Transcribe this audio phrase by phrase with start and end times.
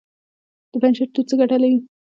[0.71, 1.77] د پنجشیر توت څه ګټه لري؟